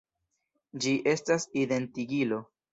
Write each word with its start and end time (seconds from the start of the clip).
Ĝi 0.85 0.95
estas 1.13 1.47
identigilo. 1.67 2.45